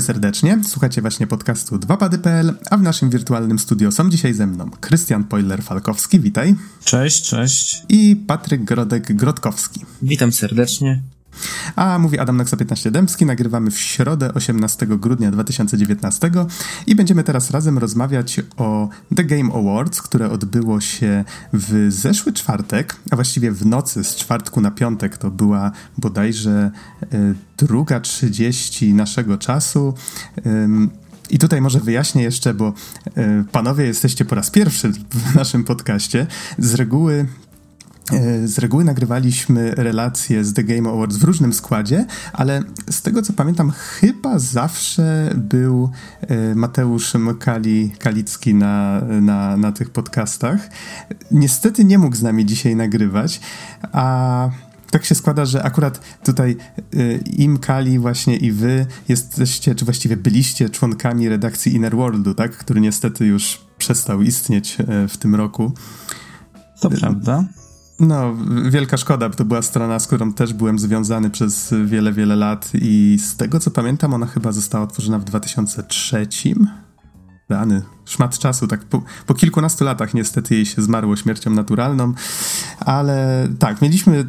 [0.00, 4.70] Witamy serdecznie, słuchacie właśnie podcastu 2pady.pl, a w naszym wirtualnym studio są dzisiaj ze mną
[4.80, 6.54] Krystian Poiler-Falkowski, witaj.
[6.84, 7.82] Cześć, cześć.
[7.88, 9.84] I Patryk Grodek-Grotkowski.
[10.02, 11.02] Witam serdecznie.
[11.76, 16.30] A mówi Adam Naksa 15 Dębski, nagrywamy w środę 18 grudnia 2019
[16.86, 22.96] i będziemy teraz razem rozmawiać o The Game Awards, które odbyło się w zeszły czwartek,
[23.10, 26.70] a właściwie w nocy z czwartku na piątek, to była bodajże
[27.02, 29.94] e, druga 30 naszego czasu.
[31.30, 32.72] I tutaj może wyjaśnię jeszcze, bo
[33.16, 36.26] e, panowie jesteście po raz pierwszy w naszym podcaście.
[36.58, 37.26] Z reguły
[38.44, 43.32] z reguły nagrywaliśmy relacje z The Game Awards w różnym składzie, ale z tego co
[43.32, 50.68] pamiętam, chyba zawsze był e, Mateusz Mkali Kalicki na, na, na tych podcastach.
[51.30, 53.40] Niestety nie mógł z nami dzisiaj nagrywać,
[53.92, 54.48] a
[54.90, 60.16] tak się składa, że akurat tutaj e, im Kali właśnie i wy jesteście, czy właściwie
[60.16, 62.56] byliście członkami redakcji Inner Worldu, tak?
[62.56, 64.76] Który niestety już przestał istnieć
[65.08, 65.72] w tym roku.
[66.80, 67.44] To prawda.
[68.00, 68.36] No,
[68.70, 72.70] wielka szkoda, bo to była strona, z którą też byłem związany przez wiele, wiele lat
[72.74, 76.26] i z tego co pamiętam, ona chyba została otworzona w 2003.
[77.50, 82.12] Rany, szmat czasu, tak po, po, kilkunastu latach niestety jej się zmarło śmiercią naturalną,
[82.80, 84.24] ale tak, mieliśmy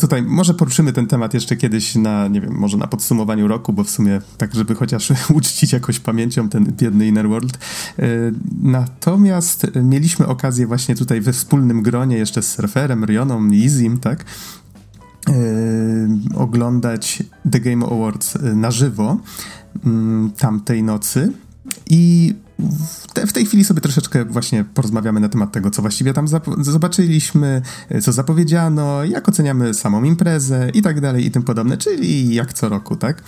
[0.00, 3.84] tutaj, może poruszymy ten temat jeszcze kiedyś na, nie wiem, może na podsumowaniu roku, bo
[3.84, 7.58] w sumie tak, żeby chociaż uczcić jakoś pamięcią ten biedny Inner World.
[7.98, 8.02] E,
[8.62, 14.24] natomiast mieliśmy okazję właśnie tutaj we wspólnym gronie jeszcze z Surferem, Rioną i Izim, tak,
[15.28, 19.16] Yy, oglądać The Game Awards na żywo
[19.74, 19.90] yy,
[20.36, 21.32] tamtej nocy
[21.90, 26.12] i w, te, w, tej chwili sobie troszeczkę właśnie porozmawiamy na temat tego, co właściwie
[26.12, 26.26] tam
[26.58, 27.62] zobaczyliśmy,
[28.02, 32.68] co zapowiedziano, jak oceniamy samą imprezę i tak dalej i tym podobne, czyli jak co
[32.68, 33.22] roku, tak?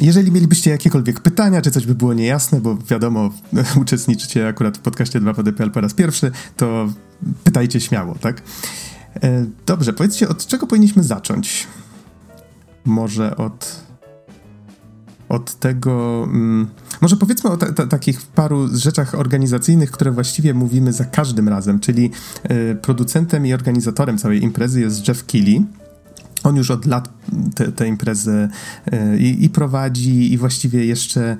[0.00, 3.30] Jeżeli mielibyście jakiekolwiek pytania, czy coś by było niejasne, bo wiadomo,
[3.82, 6.88] uczestniczycie akurat w podcaście 2PDPL po raz pierwszy, to
[7.44, 8.42] pytajcie śmiało, tak?
[9.22, 11.66] E, dobrze, powiedzcie, od czego powinniśmy zacząć?
[12.84, 13.82] Może od
[15.32, 16.24] od tego.
[16.24, 16.66] Mm,
[17.00, 21.80] może powiedzmy o ta, ta, takich paru rzeczach organizacyjnych, które właściwie mówimy za każdym razem,
[21.80, 22.10] czyli
[22.50, 25.64] y, producentem i organizatorem całej imprezy jest Jeff Keighley.
[26.44, 27.08] On już od lat
[27.76, 28.48] tę imprezę
[28.92, 31.36] e, i, i, prowadzi, i właściwie jeszcze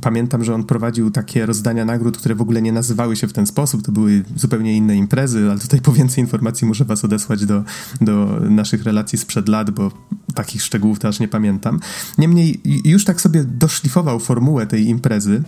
[0.00, 3.46] pamiętam, że on prowadził takie rozdania nagród, które w ogóle nie nazywały się w ten
[3.46, 3.82] sposób.
[3.82, 7.64] To były zupełnie inne imprezy, ale tutaj po więcej informacji muszę Was odesłać do,
[8.00, 9.92] do naszych relacji sprzed lat, bo
[10.34, 11.80] takich szczegółów też nie pamiętam.
[12.18, 15.42] Niemniej już tak sobie doszlifował formułę tej imprezy.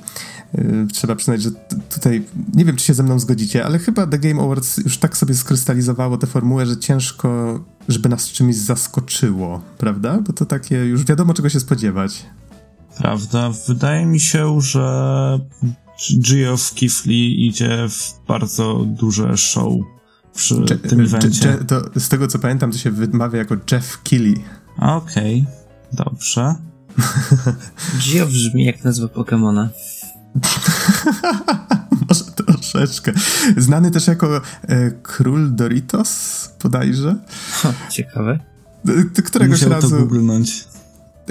[0.55, 1.51] E, trzeba przyznać, że
[1.95, 5.17] tutaj nie wiem, czy się ze mną zgodzicie, ale chyba The Game Awards już tak
[5.17, 10.19] sobie skrystalizowało tę formułę, że ciężko, żeby nas czymś zaskoczyło prawda?
[10.21, 12.27] Bo to takie już wiadomo, czego się spodziewać.
[12.99, 13.51] Prawda.
[13.69, 15.39] Wydaje mi się, że
[16.11, 19.73] Geoff Kifli idzie w bardzo duże show
[20.35, 21.49] przy Je tym evencie.
[21.49, 24.35] Je to z tego, co pamiętam, to się wymawia jako Jeff Killy.
[24.79, 26.05] Okej, okay.
[26.05, 26.55] dobrze.
[28.07, 29.69] Geoff brzmi jak nazwa Pokemona.
[32.09, 33.13] Może troszeczkę.
[33.57, 37.17] Znany też jako e, Król Doritos, bodajże.
[37.51, 38.52] Ha, ciekawe.
[39.25, 39.91] Któregoś Musiał razu.
[39.91, 40.65] To googlnąć.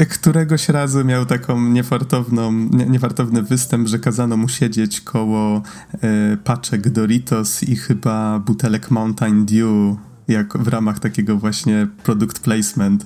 [0.10, 5.62] Któregoś razu miał taką niefartowną, nie, niefartowny występ, że kazano mu siedzieć koło
[6.02, 9.98] e, paczek Doritos i chyba butelek Mountain Dew,
[10.28, 13.06] jak w ramach takiego właśnie product placement.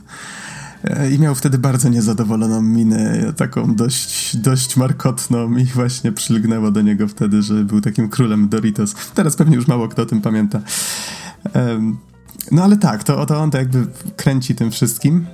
[0.84, 6.82] E, I miał wtedy bardzo niezadowoloną minę, taką dość, dość markotną i właśnie przylgnęło do
[6.82, 8.96] niego wtedy, że był takim królem Doritos.
[9.14, 10.62] Teraz pewnie już mało kto o tym pamięta.
[12.52, 15.26] No ale tak, to, to on to jakby kręci tym wszystkim.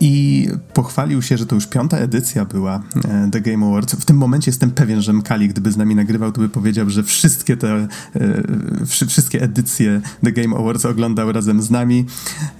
[0.00, 3.94] I pochwalił się, że to już piąta edycja była e, The Game Awards.
[3.94, 7.02] W tym momencie jestem pewien, że Mkali, gdyby z nami nagrywał, to by powiedział, że
[7.02, 12.06] wszystkie te, e, wszystkie edycje The Game Awards oglądał razem z nami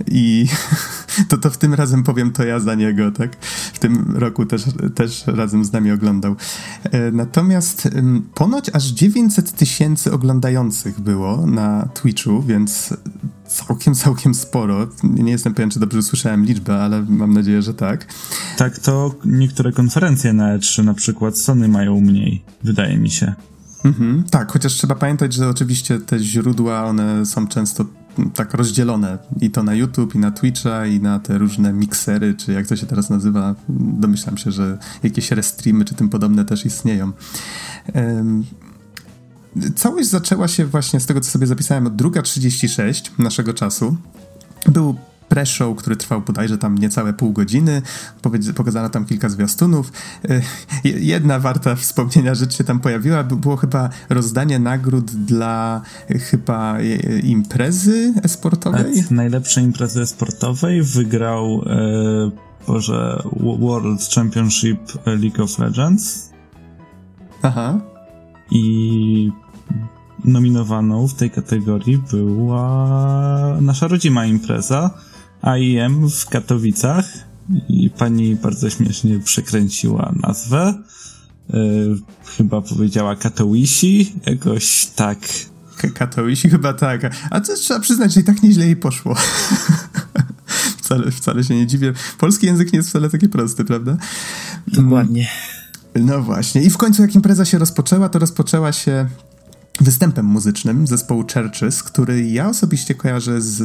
[0.07, 0.47] i
[1.29, 3.37] to, to w tym razem powiem to ja za niego, tak?
[3.73, 4.63] W tym roku też,
[4.95, 6.37] też razem z nami oglądał.
[6.85, 7.89] E, natomiast
[8.35, 12.95] ponoć aż 900 tysięcy oglądających było na Twitchu, więc
[13.49, 14.89] całkiem, całkiem sporo.
[15.03, 18.07] Nie jestem pewien, czy dobrze usłyszałem liczbę, ale mam nadzieję, że tak.
[18.57, 23.35] Tak, to niektóre konferencje na E3, na przykład Sony mają mniej, wydaje mi się.
[23.85, 27.85] Mhm, tak, chociaż trzeba pamiętać, że oczywiście te źródła, one są często
[28.35, 32.53] tak rozdzielone i to na YouTube, i na Twitcha, i na te różne miksery, czy
[32.53, 33.55] jak to się teraz nazywa.
[33.69, 37.13] Domyślam się, że jakieś restreamy, czy tym podobne też istnieją.
[37.95, 38.45] Um,
[39.77, 43.97] Całość zaczęła się właśnie z tego, co sobie zapisałem, od 2.36 naszego czasu.
[44.67, 44.97] Był
[45.29, 47.83] pre-show, który trwał bodajże tam niecałe pół godziny.
[48.55, 49.93] Pokazano tam kilka zwiastunów.
[50.85, 53.25] Jedna warta wspomnienia rzecz się tam pojawiła.
[53.25, 55.83] Było chyba rozdanie nagród dla
[56.31, 56.79] chyba
[57.23, 58.95] imprezy esportowej.
[58.97, 62.31] Tak, najlepszej imprezy esportowej wygrał e,
[62.67, 63.23] Boże,
[63.61, 66.31] World Championship League of Legends.
[67.43, 67.81] Aha.
[68.51, 69.33] I
[70.25, 74.91] nominowaną w tej kategorii była nasza rodzima impreza
[75.43, 77.05] AIM w Katowicach
[77.69, 80.75] i pani bardzo śmiesznie przekręciła nazwę.
[81.53, 81.99] Yy,
[82.37, 85.19] chyba powiedziała Katowisi, jakoś tak.
[85.95, 87.17] Katowisi chyba tak.
[87.31, 89.15] A to trzeba przyznać, że i tak nieźle jej poszło.
[90.89, 91.93] wcale, wcale się nie dziwię.
[92.19, 93.97] Polski język nie jest wcale taki prosty, prawda?
[94.67, 95.29] Dokładnie.
[95.95, 96.63] No właśnie.
[96.63, 99.09] I w końcu jak impreza się rozpoczęła, to rozpoczęła się
[99.81, 103.61] występem muzycznym zespołu Churches, który ja osobiście kojarzę z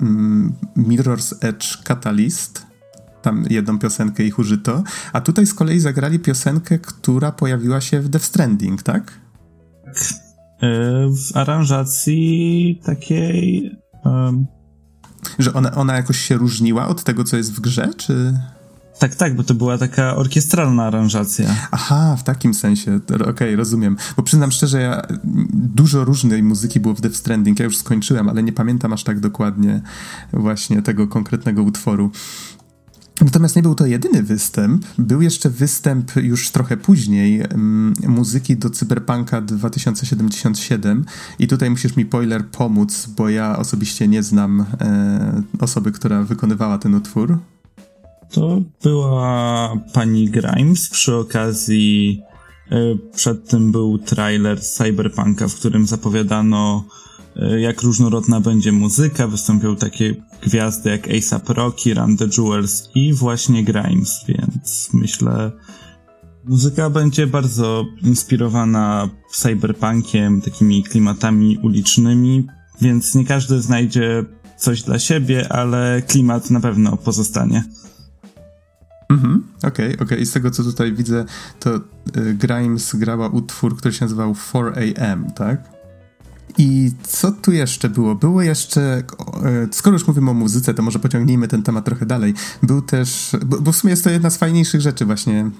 [0.00, 2.66] mm, Mirror's Edge Catalyst.
[3.22, 4.82] Tam jedną piosenkę ich użyto.
[5.12, 9.12] A tutaj z kolei zagrali piosenkę, która pojawiła się w Death Stranding, tak?
[9.84, 9.96] Tak.
[11.08, 13.70] W aranżacji takiej.
[14.04, 14.46] Um...
[15.38, 18.38] Że ona, ona jakoś się różniła od tego, co jest w grze, czy.
[18.98, 21.56] Tak, tak, bo to była taka orkiestralna aranżacja.
[21.70, 23.00] Aha, w takim sensie.
[23.14, 23.96] Okej, okay, rozumiem.
[24.16, 25.02] Bo przyznam szczerze, ja
[25.52, 27.58] dużo różnej muzyki było w Death Stranding.
[27.58, 29.80] Ja już skończyłem, ale nie pamiętam aż tak dokładnie
[30.32, 32.10] właśnie tego konkretnego utworu.
[33.20, 34.84] Natomiast nie był to jedyny występ.
[34.98, 41.04] Był jeszcze występ już trochę później um, muzyki do Cyberpunka 2077
[41.38, 46.78] i tutaj musisz mi, Poiler, pomóc, bo ja osobiście nie znam e, osoby, która wykonywała
[46.78, 47.38] ten utwór.
[48.34, 52.22] To była pani Grimes przy okazji.
[52.70, 52.76] E,
[53.16, 56.84] przed tym był trailer Cyberpunka, w którym zapowiadano,
[57.36, 59.26] e, jak różnorodna będzie muzyka.
[59.26, 65.52] Wystąpią takie gwiazdy jak ASAP Rocky, Run the Jewels i właśnie Grimes, więc myślę,
[66.44, 72.46] muzyka będzie bardzo inspirowana cyberpunkiem, takimi klimatami ulicznymi,
[72.80, 74.24] więc nie każdy znajdzie
[74.56, 77.64] coś dla siebie, ale klimat na pewno pozostanie.
[79.08, 80.06] Mhm, okej, okay, okej.
[80.06, 80.18] Okay.
[80.18, 81.24] I z tego, co tutaj widzę,
[81.60, 81.80] to y,
[82.34, 85.74] Grimes grała utwór, który się nazywał 4AM, tak?
[86.58, 88.14] I co tu jeszcze było?
[88.14, 89.02] Było jeszcze,
[89.44, 92.34] e, skoro już mówimy o muzyce, to może pociągnijmy ten temat trochę dalej.
[92.62, 95.50] Był też, bo, w sumie jest to jedna z fajniejszych rzeczy właśnie e,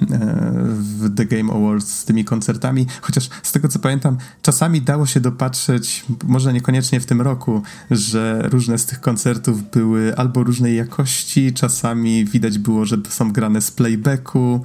[0.75, 5.20] w The Game Awards z tymi koncertami, chociaż z tego co pamiętam, czasami dało się
[5.20, 11.52] dopatrzeć, może niekoniecznie w tym roku, że różne z tych koncertów były albo różnej jakości,
[11.52, 14.62] czasami widać było, że są grane z playbacku.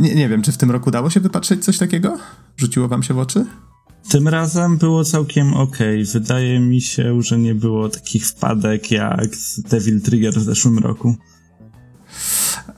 [0.00, 2.18] Nie, nie wiem, czy w tym roku dało się wypatrzeć coś takiego?
[2.56, 3.46] Rzuciło wam się w oczy?
[4.10, 5.78] Tym razem było całkiem ok.
[6.12, 11.16] Wydaje mi się, że nie było takich wpadek jak z Devil Trigger w zeszłym roku.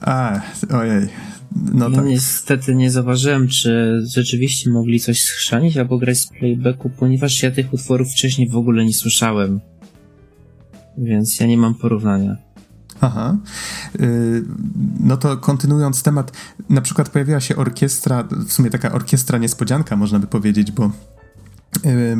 [0.01, 1.09] A, ojej.
[1.73, 2.05] No ja tak.
[2.05, 7.73] niestety nie zauważyłem, czy rzeczywiście mogli coś schrzanić albo grać z playbacku, ponieważ ja tych
[7.73, 9.59] utworów wcześniej w ogóle nie słyszałem.
[10.97, 12.37] Więc ja nie mam porównania.
[13.01, 13.37] Aha.
[13.99, 14.43] Y,
[14.99, 16.31] no to kontynuując temat,
[16.69, 20.91] na przykład pojawiła się orkiestra, w sumie taka orkiestra niespodzianka, można by powiedzieć, bo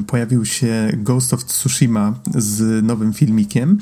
[0.08, 3.78] pojawił się Ghost of Tsushima z nowym filmikiem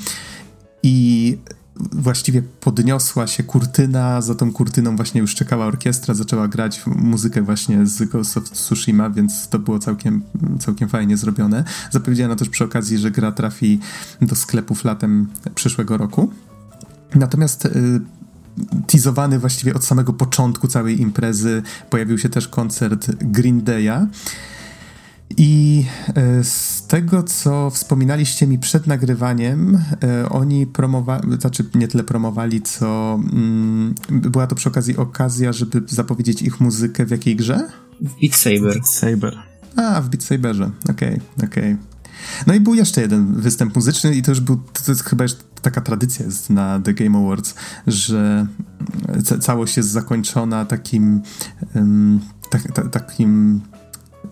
[0.82, 1.38] i
[1.76, 7.86] właściwie podniosła się kurtyna, za tą kurtyną właśnie już czekała orkiestra, zaczęła grać muzykę właśnie
[7.86, 10.22] z Ghost of Tsushima, więc to było całkiem,
[10.58, 11.64] całkiem fajnie zrobione.
[11.90, 13.78] Zapowiedziano też przy okazji, że gra trafi
[14.22, 16.30] do sklepów latem przyszłego roku.
[17.14, 17.70] Natomiast y,
[18.86, 24.06] teasowany właściwie od samego początku całej imprezy pojawił się też koncert Green Day'a.
[25.36, 32.04] I e, z tego, co wspominaliście mi przed nagrywaniem, e, oni promowali, znaczy nie tyle
[32.04, 37.68] promowali, co mm, była to przy okazji okazja, żeby zapowiedzieć ich muzykę w jakiej grze?
[38.00, 38.74] W Beat Saber.
[38.74, 39.38] Beat Saber.
[39.76, 40.70] A, w Beat Saberze.
[40.90, 41.72] Okej, okay, okej.
[41.72, 41.94] Okay.
[42.46, 45.32] No i był jeszcze jeden występ muzyczny i to już był, to jest chyba już
[45.62, 47.54] taka tradycja jest na The Game Awards,
[47.86, 48.46] że
[49.40, 51.22] całość jest zakończona takim
[51.74, 53.60] um, tak, ta, takim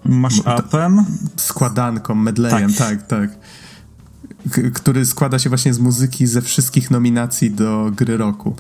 [0.05, 1.05] Mash-upem?
[1.37, 3.31] Składanką, medleyem, tak, tak.
[3.31, 4.73] tak.
[4.73, 8.57] który składa się właśnie z muzyki ze wszystkich nominacji do gry roku.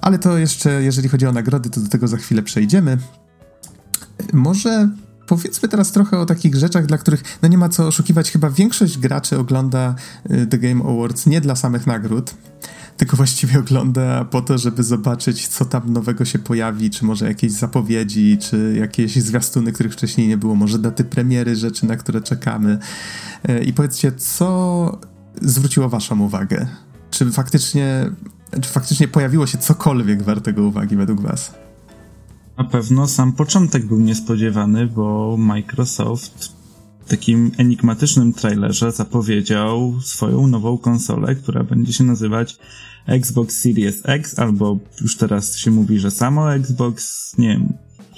[0.00, 2.98] Ale to jeszcze, jeżeli chodzi o nagrody, to do tego za chwilę przejdziemy.
[4.32, 4.88] Może
[5.26, 8.30] powiedzmy teraz trochę o takich rzeczach, dla których no nie ma co oszukiwać.
[8.30, 9.94] Chyba większość graczy ogląda
[10.30, 12.34] y, The Game Awards nie dla samych nagród,
[12.98, 17.52] tylko właściwie ogląda po to, żeby zobaczyć, co tam nowego się pojawi, czy może jakieś
[17.52, 22.78] zapowiedzi, czy jakieś zwiastuny, których wcześniej nie było, może daty premiery, rzeczy, na które czekamy.
[23.48, 24.98] Y, I powiedzcie, co
[25.42, 26.68] zwróciło Waszą uwagę
[27.10, 28.10] czy faktycznie,
[28.60, 31.54] czy faktycznie pojawiło się cokolwiek wartego uwagi według was?
[32.58, 36.52] Na pewno sam początek był niespodziewany, bo Microsoft
[37.04, 42.58] w takim enigmatycznym trailerze zapowiedział swoją nową konsolę, która będzie się nazywać
[43.08, 47.72] Xbox Series X, albo już teraz się mówi, że samo Xbox, nie wiem,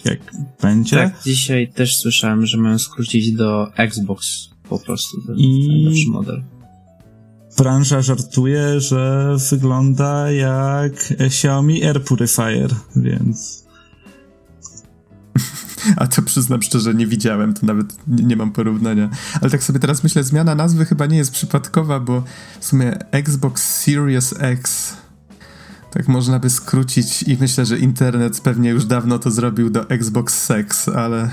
[0.05, 0.19] jak
[0.63, 0.97] będzie.
[0.97, 6.07] Tak, dzisiaj też słyszałem, że mają skrócić do Xbox po prostu, ten I...
[6.11, 6.43] model.
[7.59, 13.65] Branża żartuje, że wygląda jak Xiaomi Air Purifier, więc
[15.97, 19.11] a to przyznam szczerze, nie widziałem, to nawet nie, nie, mam porównania.
[19.41, 22.25] Ale tak sobie teraz myślę, zmiana nazwy chyba nie jest przypadkowa, bo
[22.61, 24.93] w sumie Xbox Series X
[25.91, 30.43] tak można by skrócić i myślę, że internet pewnie już dawno to zrobił do Xbox
[30.45, 31.31] Sex, ale...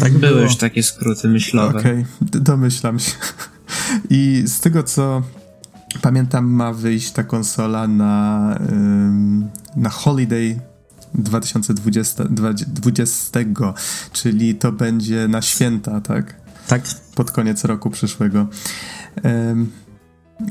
[0.00, 1.78] Tak były już takie skróty myślowe.
[1.78, 3.12] Okej, okay, domyślam się.
[4.10, 5.22] I z tego, co
[6.02, 8.58] pamiętam, ma wyjść ta konsola na,
[9.76, 10.60] na Holiday
[11.14, 12.24] 2020,
[12.66, 13.40] 20,
[14.12, 16.40] czyli to będzie na święta, tak?
[16.68, 16.82] Tak.
[17.14, 18.46] Pod koniec roku przyszłego.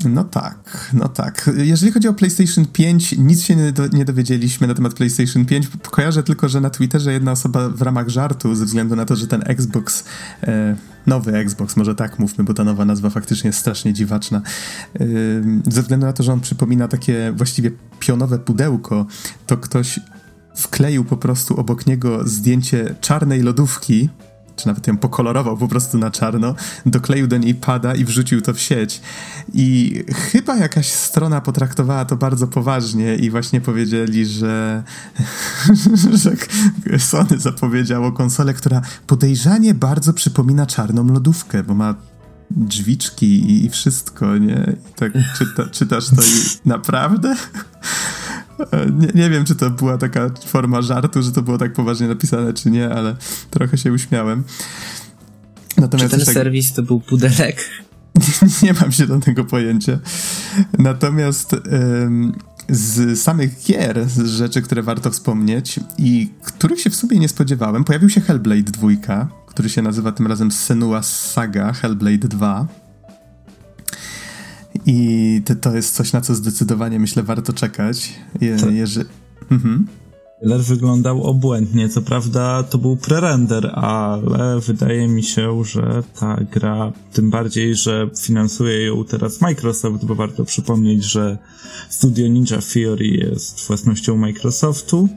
[0.05, 1.49] No tak, no tak.
[1.57, 5.67] Jeżeli chodzi o PlayStation 5, nic się nie, do, nie, dowiedzieliśmy na temat PlayStation 5.
[5.91, 9.27] Kojarzę tylko, że na Twitterze jedna osoba w ramach żartu, ze względu na to, że
[9.27, 10.03] ten Xbox,
[10.43, 10.75] e,
[11.07, 14.41] nowy Xbox, może tak mówmy, bo ta nowa nazwa faktycznie jest strasznie dziwaczna,
[14.95, 15.05] e,
[15.71, 19.05] ze względu na to, że on przypomina takie właściwie pionowe pudełko,
[19.47, 19.99] to ktoś
[20.55, 24.09] wkleił po prostu obok niego zdjęcie czarnej lodówki,
[24.59, 28.53] czy nawet ją pokolorował po prostu na czarno, dokleił do niej pada i wrzucił to
[28.53, 29.01] w sieć.
[29.53, 34.83] I chyba jakaś strona potraktowała to bardzo poważnie i właśnie powiedzieli, że,
[36.13, 36.31] że
[36.99, 41.95] Sony zapowiedziało konsolę, która podejrzanie bardzo przypomina czarną lodówkę, bo ma
[42.51, 44.73] drzwiczki i wszystko, nie?
[44.91, 47.35] I tak czyta, czytasz to i naprawdę?
[48.99, 52.53] Nie, nie, wiem, czy to była taka forma żartu, że to było tak poważnie napisane,
[52.53, 53.15] czy nie, ale
[53.49, 54.43] trochę się uśmiałem.
[55.77, 56.33] Natomiast czy ten tak...
[56.33, 57.69] serwis to był pudelek?
[58.63, 59.99] nie mam zielonego pojęcia.
[60.79, 62.33] Natomiast ym,
[62.69, 67.83] z samych gier, z rzeczy, które warto wspomnieć i których się w sumie nie spodziewałem,
[67.83, 72.67] pojawił się Hellblade 2, który się nazywa tym razem Senua Saga Hellblade 2.
[74.85, 78.13] I to, jest coś, na co zdecydowanie myślę warto czekać.
[78.41, 79.09] Je, jeżeli...
[79.51, 79.87] Mhm.
[80.39, 81.89] Trailer wyglądał obłędnie.
[81.89, 88.09] Co prawda to był prerender, ale wydaje mi się, że ta gra, tym bardziej, że
[88.19, 91.37] finansuje ją teraz Microsoft, bo warto przypomnieć, że
[91.89, 95.09] studio Ninja Theory jest własnością Microsoftu,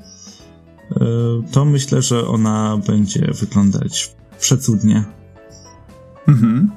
[0.90, 1.04] e,
[1.52, 5.04] to myślę, że ona będzie wyglądać przecudnie.
[6.28, 6.70] Mhm.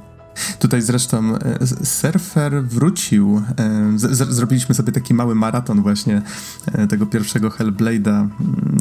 [0.60, 3.42] Tutaj zresztą e, Surfer wrócił.
[3.60, 3.92] E,
[4.30, 6.22] zrobiliśmy sobie taki mały maraton właśnie
[6.66, 8.28] e, tego pierwszego Hellblade'a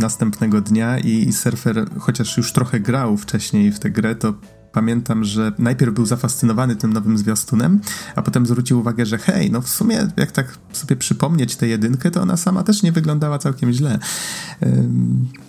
[0.01, 4.35] następnego dnia i Surfer, chociaż już trochę grał wcześniej w tę grę, to
[4.73, 7.81] pamiętam, że najpierw był zafascynowany tym nowym zwiastunem,
[8.15, 12.11] a potem zwrócił uwagę, że hej, no w sumie jak tak sobie przypomnieć tę jedynkę,
[12.11, 13.99] to ona sama też nie wyglądała całkiem źle.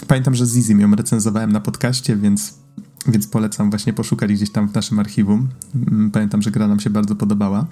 [0.08, 2.65] Pamiętam, że z Izzy ją recenzowałem na podcaście, więc
[3.08, 5.48] więc polecam właśnie poszukać gdzieś tam w naszym archiwum.
[5.76, 7.68] Mm, pamiętam, że gra nam się bardzo podobała.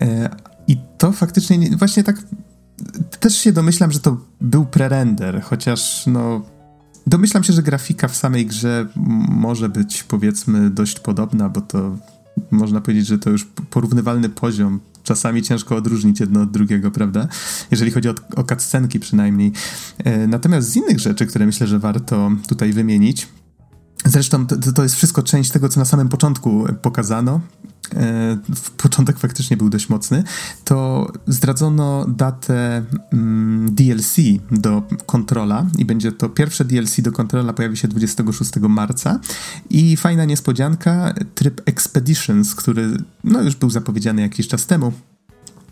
[0.00, 0.36] E,
[0.68, 2.22] I to faktycznie właśnie tak
[3.20, 6.42] też się domyślam, że to był prerender, chociaż no
[7.06, 8.86] domyślam się, że grafika w samej grze
[9.28, 11.96] może być powiedzmy dość podobna, bo to
[12.50, 14.80] można powiedzieć, że to już porównywalny poziom.
[15.02, 17.28] Czasami ciężko odróżnić jedno od drugiego, prawda?
[17.70, 19.52] Jeżeli chodzi o, o cutscenki przynajmniej.
[19.98, 23.28] E, natomiast z innych rzeczy, które myślę, że warto tutaj wymienić,
[24.04, 27.40] Zresztą to, to jest wszystko część tego, co na samym początku pokazano.
[27.96, 28.38] E,
[28.76, 30.24] początek faktycznie był dość mocny.
[30.64, 34.16] To zdradzono datę mm, DLC
[34.50, 39.20] do kontrola i będzie to pierwsze DLC do kontrola pojawi się 26 marca.
[39.70, 44.92] I fajna niespodzianka, tryb Expeditions, który no, już był zapowiedziany jakiś czas temu.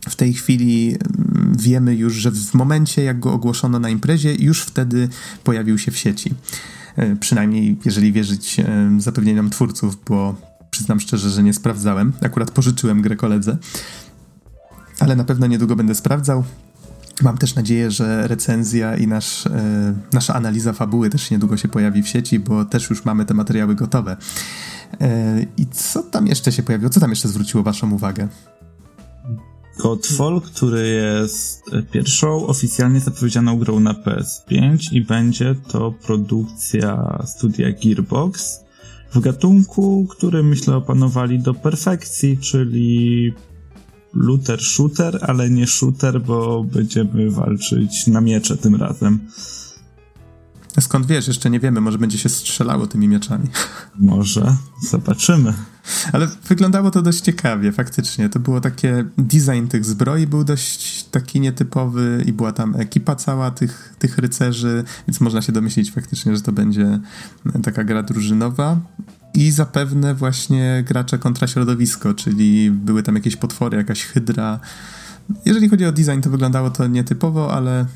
[0.08, 4.62] W tej chwili mm, wiemy już, że w momencie, jak go ogłoszono na imprezie, już
[4.62, 5.08] wtedy
[5.44, 6.34] pojawił się w sieci.
[6.98, 8.64] E, przynajmniej jeżeli wierzyć e,
[8.98, 10.34] zapewnieniom twórców, bo
[10.70, 12.12] przyznam szczerze, że nie sprawdzałem.
[12.22, 13.56] Akurat pożyczyłem grę koledze,
[15.00, 16.44] ale na pewno niedługo będę sprawdzał.
[17.22, 22.02] Mam też nadzieję, że recenzja i nasz, e, nasza analiza fabuły też niedługo się pojawi
[22.02, 24.16] w sieci, bo też już mamy te materiały gotowe.
[25.56, 26.90] I co tam jeszcze się pojawiło?
[26.90, 28.28] Co tam jeszcze zwróciło Waszą uwagę?
[29.78, 38.60] Godfall, który jest pierwszą oficjalnie zapowiedzianą grą na PS5 i będzie to produkcja studia Gearbox
[39.14, 43.32] w gatunku, który myślę opanowali do perfekcji, czyli
[44.14, 49.20] looter shooter, ale nie shooter, bo będziemy walczyć na miecze tym razem.
[50.80, 51.28] Skąd wiesz?
[51.28, 53.48] Jeszcze nie wiemy, może będzie się strzelało tymi mieczami.
[53.98, 55.54] Może, zobaczymy.
[56.12, 58.28] Ale wyglądało to dość ciekawie, faktycznie.
[58.28, 63.50] To było takie, design tych zbroi był dość taki nietypowy i była tam ekipa cała
[63.50, 66.98] tych, tych rycerzy, więc można się domyślić faktycznie, że to będzie
[67.62, 68.80] taka gra drużynowa.
[69.34, 74.60] I zapewne właśnie gracze kontra środowisko, czyli były tam jakieś potwory, jakaś hydra.
[75.44, 77.86] Jeżeli chodzi o design, to wyglądało to nietypowo, ale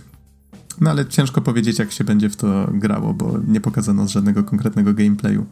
[0.80, 4.94] no ale ciężko powiedzieć, jak się będzie w to grało, bo nie pokazano żadnego konkretnego
[4.94, 5.46] gameplayu.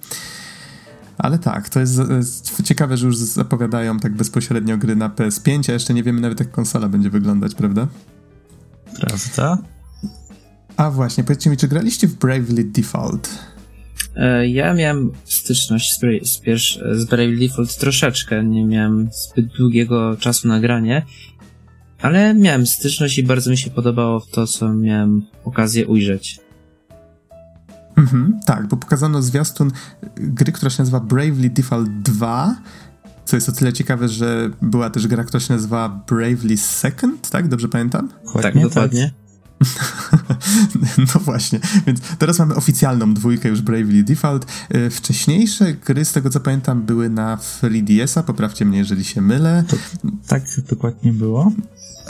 [1.19, 5.73] Ale tak, to jest, jest, ciekawe, że już zapowiadają tak bezpośrednio gry na PS5, a
[5.73, 7.87] jeszcze nie wiemy nawet jak konsola będzie wyglądać, prawda?
[9.01, 9.59] Prawda?
[10.77, 13.39] A właśnie, powiedzcie mi, czy graliście w Bravely Default?
[14.17, 16.41] E, ja miałem styczność z, z,
[16.93, 21.07] z Bravely Default troszeczkę, nie miałem zbyt długiego czasu na granie,
[22.03, 26.41] ale miałem styczność i bardzo mi się podobało to, co miałem okazję ujrzeć.
[27.97, 29.71] Mhm, tak, bo pokazano zwiastun
[30.17, 32.57] gry, która się nazywa Bravely Default 2,
[33.25, 37.49] co jest o tyle ciekawe, że była też gra, która się nazywa Bravely Second, tak?
[37.49, 38.09] Dobrze pamiętam?
[38.25, 39.11] Dokładnie, tak, dokładnie.
[41.15, 44.47] no właśnie, więc teraz mamy oficjalną dwójkę już Bravely Default.
[44.75, 49.65] Y, wcześniejsze gry, z tego co pamiętam, były na 3DS-a, poprawcie mnie, jeżeli się mylę.
[49.69, 49.77] To,
[50.27, 51.53] tak, dokładnie było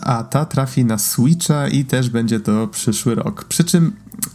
[0.02, 3.45] a ta trafi na Switcha i też będzie to przyszły rok.
[3.45, 3.92] Przy czym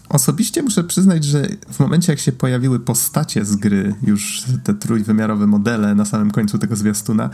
[0.09, 5.47] osobiście muszę przyznać, że w momencie jak się pojawiły postacie z gry, już te trójwymiarowe
[5.47, 7.29] modele na samym końcu tego zwiastuna,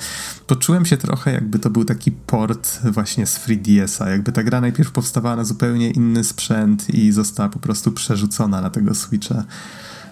[0.48, 4.91] poczułem się trochę jakby to był taki port właśnie z 3DS-a, jakby ta gra najpierw
[4.91, 9.43] powstawała na zupełnie inny sprzęt i została po prostu przerzucona na tego Switcha.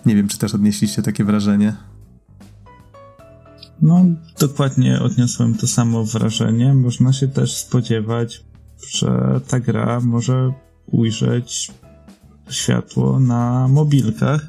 [0.06, 1.74] Nie wiem, czy też odnieśliście takie wrażenie.
[3.82, 4.06] No,
[4.40, 6.74] dokładnie odniosłem to samo wrażenie.
[6.74, 8.44] Można się też spodziewać,
[8.88, 10.54] że ta gra może
[10.86, 11.72] ujrzeć
[12.50, 14.42] światło na mobilkach,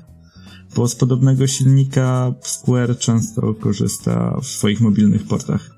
[0.76, 5.70] bo z podobnego silnika Square często korzysta w swoich mobilnych portach.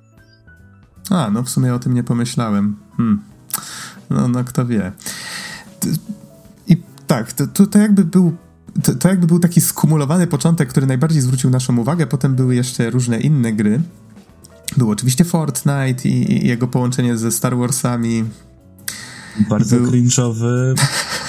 [1.10, 2.76] A, no w sumie o tym nie pomyślałem.
[2.96, 3.20] Hmm.
[4.10, 4.92] No, no kto wie.
[6.68, 8.36] I tak, to, to, to jakby był
[8.82, 12.06] to, to jakby był taki skumulowany początek, który najbardziej zwrócił naszą uwagę.
[12.06, 13.82] Potem były jeszcze różne inne gry.
[14.76, 18.24] Był oczywiście Fortnite i, i jego połączenie ze Star Warsami.
[19.48, 19.90] Bardzo był...
[19.90, 20.74] cringe'owy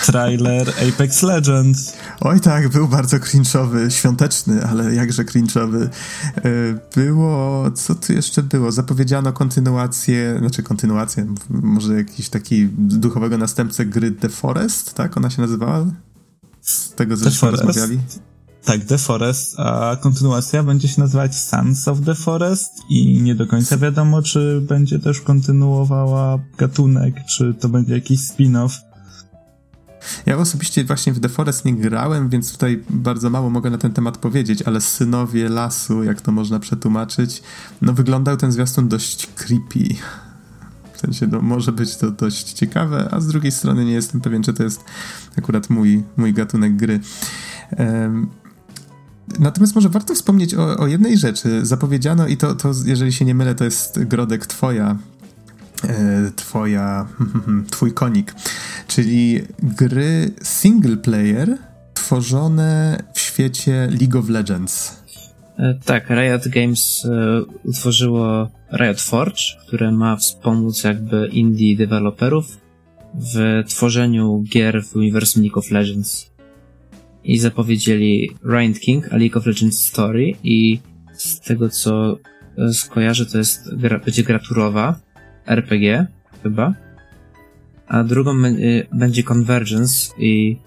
[0.06, 1.94] trailer Apex Legends.
[2.22, 5.88] Oj tak, był bardzo cringe'owy, świąteczny, ale jakże cringe'owy.
[6.36, 6.42] E,
[6.96, 8.72] było, co tu jeszcze było?
[8.72, 15.42] Zapowiedziano kontynuację, znaczy kontynuację, może jakiś taki duchowego następcę gry The Forest, tak ona się
[15.42, 15.86] nazywała?
[16.62, 18.00] Z tego, co rozmawiali?
[18.66, 23.48] Tak, The Forest, a kontynuacja będzie się nazywać Sons of the Forest i nie do
[23.48, 28.72] końca wiadomo, czy będzie też kontynuowała gatunek, czy to będzie jakiś spin-off.
[30.26, 33.94] Ja osobiście właśnie w The Forest nie grałem, więc tutaj bardzo mało mogę na ten
[33.94, 37.44] temat powiedzieć, ale Synowie Lasu, jak to można przetłumaczyć,
[37.82, 39.96] no wyglądał ten zwiastun dość creepy
[41.06, 44.54] sensie no, może być to dość ciekawe, a z drugiej strony nie jestem pewien, czy
[44.54, 44.84] to jest
[45.38, 47.00] akurat mój, mój gatunek gry.
[47.78, 48.30] Um,
[49.40, 51.66] Natomiast może warto wspomnieć o, o, jednej rzeczy.
[51.66, 54.98] Zapowiedziano, i to, to, jeżeli się nie mylę, to jest Grodek Twoja,
[55.84, 57.08] e, twoja,
[57.72, 58.36] twój konik,
[58.88, 61.58] czyli gry single player
[61.94, 65.04] tworzone w świecie League of Legends.
[65.58, 72.58] E, tak, Riot Games e, utworzyło Riot Forge, które ma wspomóc jakby indie deweloperów
[73.16, 76.33] w tworzeniu gier w uniwersum League of Legends.
[77.24, 80.80] I zapowiedzieli Riot King, a League of Legends Story i
[81.14, 82.18] z tego co
[82.58, 85.00] e, skojarzę to jest gra, będzie gra turowa,
[85.48, 86.08] RPG
[86.44, 86.74] chyba,
[87.88, 88.32] a drugą
[88.94, 90.58] będzie Convergence i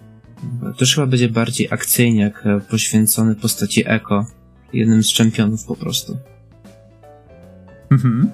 [0.78, 4.26] też chyba będzie bardziej akcyjniak poświęcony postaci Echo
[4.72, 6.16] jednym z czempionów po prostu.
[7.90, 8.30] Mhm.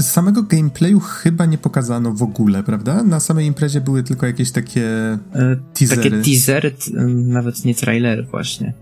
[0.00, 3.02] Samego gameplayu chyba nie pokazano w ogóle, prawda?
[3.02, 4.86] Na samej imprezie były tylko jakieś takie
[5.32, 6.02] e, teasery.
[6.02, 6.74] Takie teasery,
[7.14, 8.74] nawet nie trailery właśnie.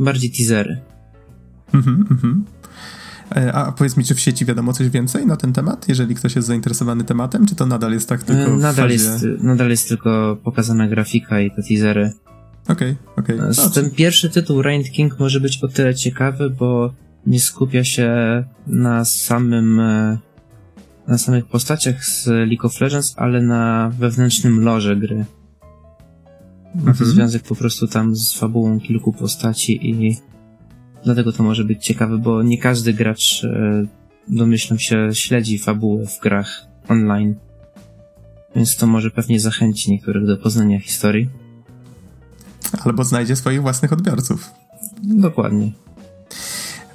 [0.00, 0.80] Bardziej teasery.
[1.74, 2.44] Mhm, mhm.
[3.36, 6.36] E, a powiedz mi, czy w sieci wiadomo coś więcej na ten temat, jeżeli ktoś
[6.36, 8.94] jest zainteresowany tematem, czy to nadal jest tak tylko nadal fazie...
[8.94, 12.12] jest, nadal jest tylko pokazana grafika i te teasery.
[12.68, 13.40] Okej, okay, okej.
[13.40, 13.52] Okay.
[13.56, 16.94] No, ten pierwszy tytuł, Rain King, może być o tyle ciekawy, bo
[17.26, 18.08] nie skupia się
[18.66, 20.18] na samym e,
[21.08, 25.24] na samych postaciach z League of Legends, ale na wewnętrznym lorze gry.
[26.74, 27.10] Ma to mhm.
[27.10, 30.16] związek po prostu tam z fabułą kilku postaci i
[31.04, 33.86] dlatego to może być ciekawe, bo nie każdy gracz e,
[34.28, 37.34] domyślam się, śledzi fabułę w grach online.
[38.56, 41.28] Więc to może pewnie zachęci niektórych do poznania historii.
[42.84, 44.50] Albo znajdzie swoich własnych odbiorców.
[45.02, 45.72] Dokładnie.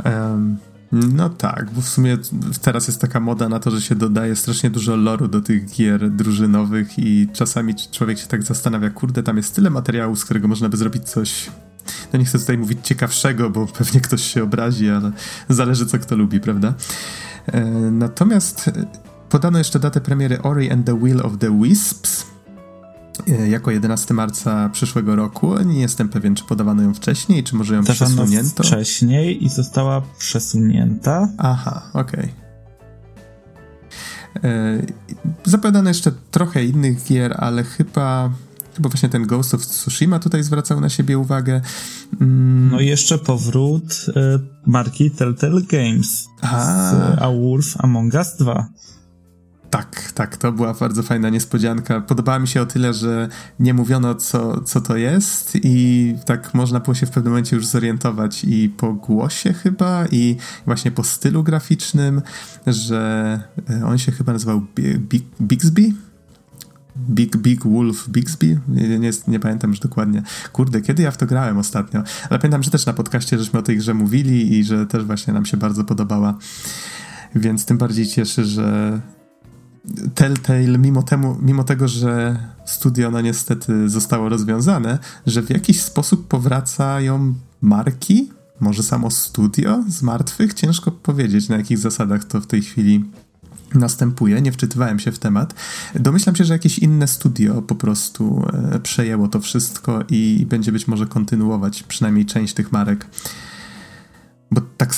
[0.06, 0.58] Um,
[0.92, 2.18] no tak, bo w sumie
[2.62, 6.12] teraz jest taka moda na to, że się dodaje strasznie dużo loru do tych gier
[6.12, 10.70] drużynowych i czasami człowiek się tak zastanawia, kurde, tam jest tyle materiału, z którego można
[10.70, 11.50] by zrobić coś
[12.13, 15.12] no nie chcę tutaj mówić ciekawszego, bo pewnie ktoś się obrazi, ale
[15.50, 16.74] zależy co kto lubi, prawda?
[17.46, 17.62] E,
[17.92, 18.72] natomiast
[19.30, 22.33] podano jeszcze datę premiery Ori and the Will of the Wisps
[23.49, 25.60] jako 11 marca przyszłego roku.
[25.65, 28.63] Nie jestem pewien, czy podawano ją wcześniej, czy może ją Podawano przesunięto.
[28.63, 31.30] wcześniej i została przesunięta.
[31.38, 32.19] Aha, okej.
[32.19, 32.43] Okay.
[34.43, 34.82] E,
[35.43, 38.30] zapowiadano jeszcze trochę innych gier, ale chyba
[38.80, 41.62] bo właśnie ten Ghost of Tsushima tutaj zwracał na siebie uwagę.
[42.21, 42.69] Mm.
[42.71, 44.13] No i jeszcze powrót y,
[44.65, 46.91] marki Telltale Games A.
[46.91, 48.67] z A Wolf Among Us 2.
[50.15, 52.02] Tak, to była bardzo fajna niespodzianka.
[52.02, 56.80] Podobała mi się o tyle, że nie mówiono, co, co to jest, i tak można
[56.80, 61.43] było się w pewnym momencie już zorientować i po głosie chyba, i właśnie po stylu
[61.43, 62.21] graficznym,
[62.67, 64.62] że e, on się chyba nazywał
[65.41, 65.91] Bixby,
[66.97, 68.60] Big Big Wolf Bixby?
[68.67, 70.23] Nie, nie, nie, pamiętam już dokładnie.
[70.52, 72.04] Kurde, kiedy ja w to grałem ostatnio?
[72.30, 75.34] Ale pamiętam, że też na podcaście żeśmy o tej grze mówili i że też właśnie
[75.34, 76.38] nam się bardzo podobała.
[77.36, 78.99] Więc tym bardziej cieszy, że
[80.15, 86.28] Telltale, mimo, temu, mimo tego, że studio no niestety zostało rozwiązane, że w jakiś sposób
[86.28, 90.54] powracają marki, może samo studio z martwych?
[90.54, 93.06] Ciężko powiedzieć, na jakich zasadach to w tej chwili
[93.76, 94.41] następuje.
[94.41, 95.54] Nie wczytywałem się w temat.
[95.96, 100.88] Domyślam się, że jakieś inne studio po prostu e, przejęło to wszystko i będzie być
[100.88, 103.08] może kontynuować przynajmniej część tych marek.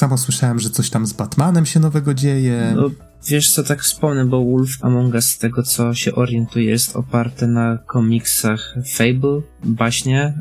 [0.05, 2.73] Samo słyszałem, że coś tam z Batmanem się nowego dzieje.
[2.75, 2.89] No,
[3.27, 7.47] wiesz co, tak wspomnę, bo Wolf Among Us z tego co się orientuje jest oparte
[7.47, 10.33] na komiksach Fable, baśnie,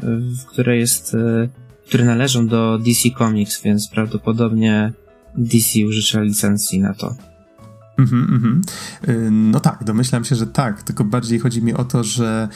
[0.48, 1.48] które jest, e,
[1.86, 4.92] które należą do DC Comics, więc prawdopodobnie
[5.36, 7.14] DC użycza licencji na to.
[7.98, 8.60] Mm-hmm, mm-hmm.
[9.30, 12.48] No tak, domyślam się, że tak, tylko bardziej chodzi mi o to, że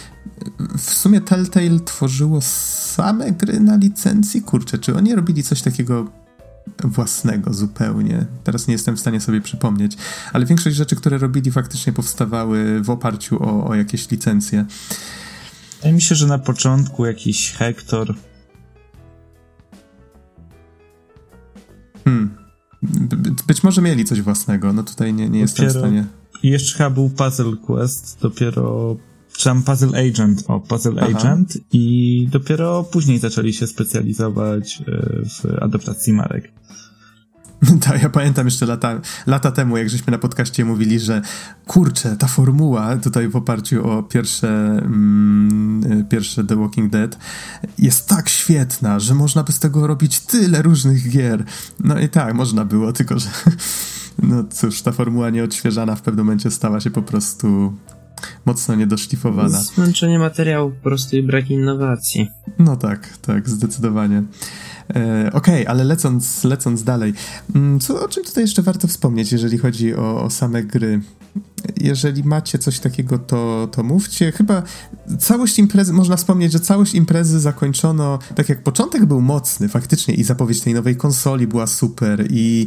[0.79, 4.43] w sumie Telltale tworzyło same gry na licencji.
[4.43, 6.19] Kurczę, czy oni robili coś takiego
[6.85, 8.27] własnego zupełnie?
[8.45, 9.97] Teraz nie jestem w stanie sobie przypomnieć,
[10.33, 14.65] ale większość rzeczy, które robili, faktycznie powstawały w oparciu o, o jakieś licencje.
[15.77, 18.15] Wydaje mi się, że na początku jakiś Hector.
[22.05, 22.35] Hmm.
[23.47, 26.05] Być może mieli coś własnego, no tutaj nie, nie jestem w stanie.
[26.43, 28.97] Jeszcze chyba był Puzzle Quest, dopiero
[29.39, 31.19] czy tam Puzzle Agent, o, Puzzle Aha.
[31.19, 34.85] Agent i dopiero później zaczęli się specjalizować e,
[35.25, 36.53] w adaptacji marek.
[37.87, 41.23] Tak, ja pamiętam jeszcze lata, lata temu, jak żeśmy na podcaście mówili, że
[41.67, 44.49] kurczę, ta formuła tutaj w oparciu o pierwsze,
[44.85, 47.19] mm, pierwsze The Walking Dead
[47.79, 51.45] jest tak świetna, że można by z tego robić tyle różnych gier.
[51.81, 53.29] No i tak, można było, tylko że
[54.23, 57.73] no cóż, ta formuła nieodświeżana w pewnym momencie stała się po prostu
[58.49, 59.63] mocno niedoszlifowana.
[59.63, 62.29] Zmęczenie materiału po prostu i brak innowacji.
[62.59, 64.23] No tak, tak, zdecydowanie.
[64.97, 67.15] E, Okej, okay, ale lecąc, lecąc dalej,
[67.55, 71.01] mm, co, o czym tutaj jeszcze warto wspomnieć, jeżeli chodzi o, o same gry?
[71.81, 74.33] Jeżeli macie coś takiego, to, to mówcie.
[74.33, 74.63] Chyba
[75.19, 80.25] całość imprezy, można wspomnieć, że całość imprezy zakończono, tak jak początek był mocny faktycznie i
[80.25, 82.67] zapowiedź tej nowej konsoli była super i,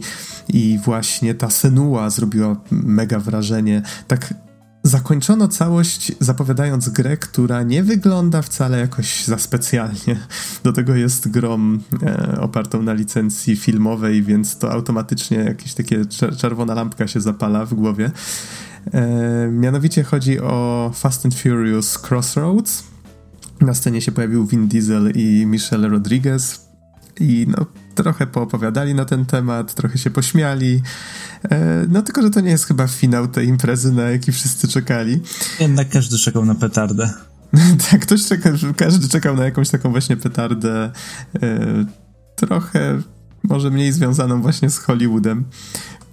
[0.50, 3.82] i właśnie ta Senua zrobiła mega wrażenie.
[4.08, 4.34] Tak
[4.84, 10.20] Zakończono całość zapowiadając grę, która nie wygląda wcale jakoś za specjalnie.
[10.64, 16.06] Do tego jest grą e, opartą na licencji filmowej, więc to automatycznie jakieś takie
[16.38, 18.12] czerwona lampka się zapala w głowie.
[18.94, 22.84] E, mianowicie chodzi o Fast and Furious Crossroads.
[23.62, 26.71] Na scenie się pojawił Vin Diesel i Michelle Rodriguez.
[27.22, 30.82] I no, trochę poopowiadali na ten temat, trochę się pośmiali.
[31.52, 35.22] E, no tylko, że to nie jest chyba finał tej imprezy, na jaki wszyscy czekali.
[35.60, 37.14] Jednak każdy czekał na petardę.
[37.92, 40.92] tak, ktoś czeka, każdy czekał na jakąś taką właśnie petardę.
[41.44, 41.86] E,
[42.36, 43.02] trochę
[43.44, 45.46] może mniej związaną właśnie z Hollywoodem.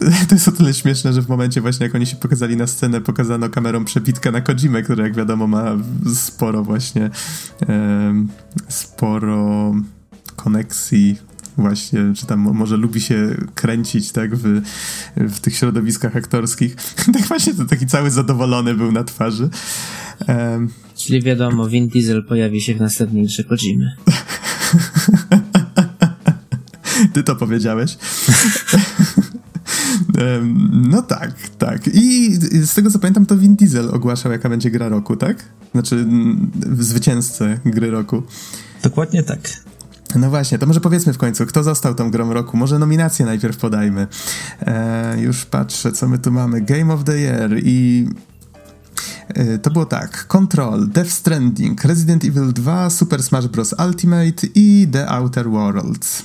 [0.29, 3.01] To jest o tyle śmieszne, że w momencie właśnie jak oni się pokazali na scenę,
[3.01, 5.65] pokazano kamerą przebitkę na Kojimę, która jak wiadomo ma
[6.15, 7.11] sporo właśnie
[8.69, 9.75] sporo
[10.39, 11.17] koneksji
[11.57, 14.63] właśnie, czy tam może lubi się kręcić, tak, w,
[15.17, 16.77] w tych środowiskach aktorskich.
[17.15, 19.49] tak właśnie to taki cały zadowolony był na twarzy.
[20.29, 20.71] Um.
[20.97, 23.97] Czyli wiadomo, Vin Diesel pojawi się w następnej grze Kojimy.
[27.13, 27.97] Ty to powiedziałeś.
[30.73, 31.89] No tak, tak.
[31.93, 32.35] I
[32.67, 35.45] z tego co pamiętam, to Vin Diesel ogłaszał, jaka będzie gra roku, tak?
[35.73, 38.23] Znaczy, mm, zwycięzcę gry roku.
[38.83, 39.41] Dokładnie tak.
[40.15, 42.57] No właśnie, to może powiedzmy w końcu, kto został tą grą roku?
[42.57, 44.07] Może nominację najpierw podajmy.
[44.61, 46.61] E, już patrzę, co my tu mamy.
[46.61, 48.09] Game of the Year i
[49.29, 53.75] e, to było tak: Control, Death Stranding, Resident Evil 2, Super Smash Bros.
[53.87, 56.23] Ultimate i The Outer Worlds.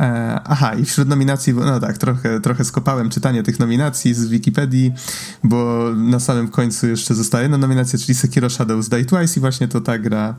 [0.00, 4.92] E, aha, i wśród nominacji, no tak, trochę, trochę skopałem czytanie tych nominacji z Wikipedii,
[5.44, 9.68] bo na samym końcu jeszcze zostaje jedna nominacja, czyli Sekiro Shadows Die Twice i właśnie
[9.68, 10.34] to ta gra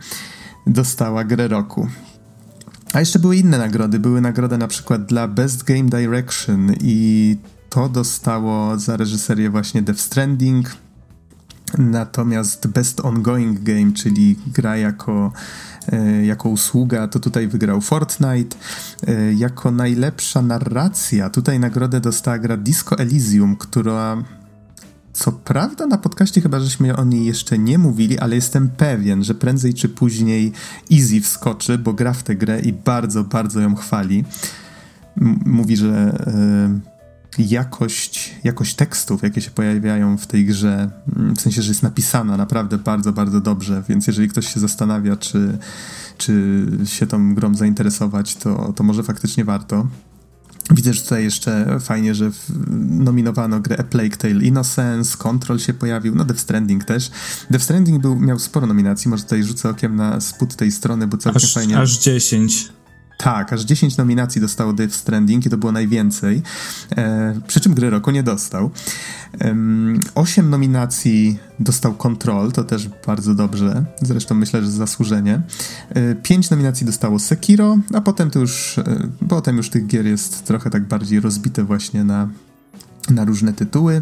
[0.67, 1.88] dostała grę roku.
[2.93, 4.00] A jeszcze były inne nagrody.
[4.00, 7.38] Były nagrody na przykład dla Best Game Direction i
[7.69, 10.76] to dostało za reżyserię właśnie Death Stranding.
[11.78, 15.32] Natomiast Best Ongoing Game, czyli gra jako,
[15.91, 18.58] e, jako usługa, to tutaj wygrał Fortnite.
[19.08, 24.24] E, jako najlepsza narracja, tutaj nagrodę dostała gra Disco Elysium, która
[25.13, 29.36] co prawda na podcaście chyba żeśmy o niej jeszcze nie mówili, ale jestem pewien, że
[29.36, 30.52] prędzej czy później
[30.91, 34.24] Easy wskoczy, bo gra w tę grę i bardzo, bardzo ją chwali.
[35.21, 36.24] M mówi, że
[37.39, 40.89] y, jakość, jakość tekstów, jakie się pojawiają w tej grze,
[41.38, 45.58] w sensie, że jest napisana naprawdę bardzo, bardzo dobrze, więc jeżeli ktoś się zastanawia, czy,
[46.17, 49.88] czy się tą grą zainteresować, to, to może faktycznie warto.
[50.69, 52.32] Widzę, że tutaj jeszcze fajnie, że
[52.80, 57.12] nominowano grę A Plague Tale Innocence, Control się pojawił, no Death Stranding też.
[57.50, 61.17] Death Stranding był, miał sporo nominacji, może tutaj rzucę okiem na spód tej strony, bo
[61.17, 61.80] całkiem aż, fajnie...
[61.80, 62.69] Aż 10.
[63.23, 66.41] Tak, aż 10 nominacji dostało Death Stranding i to było najwięcej.
[66.97, 68.71] E, przy czym gry roku nie dostał.
[69.41, 69.55] E,
[70.15, 73.86] 8 nominacji dostał Control, to też bardzo dobrze.
[74.01, 75.41] Zresztą myślę, że zasłużenie.
[75.89, 78.84] E, 5 nominacji dostało Sekiro, a potem to już, e,
[79.29, 82.29] potem już tych gier jest trochę tak bardziej rozbite właśnie na,
[83.10, 84.02] na różne tytuły.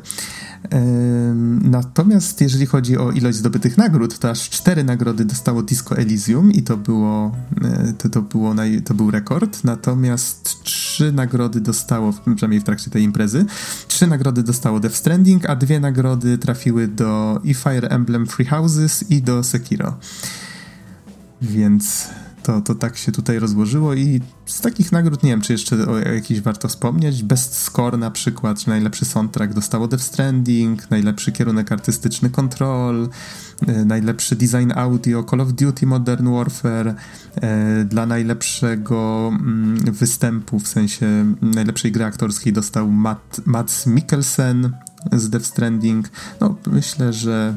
[1.62, 6.62] Natomiast jeżeli chodzi o ilość zdobytych nagród, to aż cztery nagrody dostało Disco Elysium i
[6.62, 9.64] to było, e, to, to, było to był rekord.
[9.64, 13.46] Natomiast trzy nagrody dostało, przynajmniej w trakcie tej imprezy,
[13.88, 19.12] trzy nagrody dostało Death Stranding, a dwie nagrody trafiły do i Fire Emblem Free Houses
[19.12, 19.98] i do Sekiro.
[21.42, 22.08] Więc
[22.44, 26.00] to, to tak się tutaj rozłożyło i z takich nagród nie wiem, czy jeszcze o
[26.00, 27.24] jakiś warto wspomnieć.
[27.24, 33.10] Best Score na przykład, czy najlepszy soundtrack dostało Death Stranding, najlepszy kierunek artystyczny Control,
[33.68, 36.96] e, najlepszy design audio Call of Duty Modern Warfare,
[37.36, 44.72] e, dla najlepszego mm, występu, w sensie najlepszej gry aktorskiej dostał Matt, Mats Mikkelsen
[45.12, 46.10] z Death Stranding.
[46.42, 47.56] No, myślę, że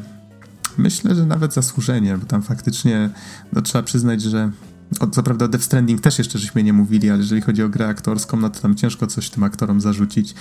[0.77, 3.09] myślę, że nawet zasłużenie, bo tam faktycznie
[3.53, 4.51] no, trzeba przyznać, że
[4.99, 7.87] o, co prawda Death Stranding też jeszcze żeśmy nie mówili, ale jeżeli chodzi o grę
[7.87, 10.35] aktorską, no to tam ciężko coś tym aktorom zarzucić.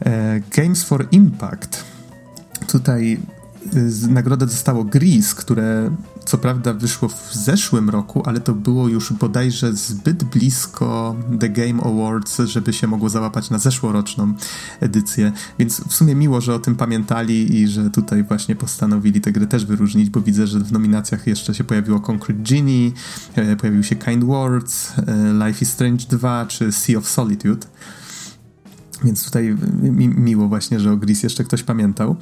[0.00, 1.84] E, Games for Impact.
[2.66, 3.20] Tutaj
[4.08, 5.90] nagrodę dostało Grease, które
[6.24, 11.82] co prawda wyszło w zeszłym roku, ale to było już bodajże zbyt blisko The Game
[11.82, 14.34] Awards, żeby się mogło załapać na zeszłoroczną
[14.80, 15.32] edycję.
[15.58, 19.46] Więc w sumie miło, że o tym pamiętali i że tutaj właśnie postanowili tę grę
[19.46, 22.92] też wyróżnić, bo widzę, że w nominacjach jeszcze się pojawiło Concrete Genie,
[23.34, 27.66] e, pojawił się Kind Words, e, Life is Strange 2 czy Sea of Solitude.
[29.04, 32.16] Więc tutaj mi miło właśnie, że o Grease jeszcze ktoś pamiętał.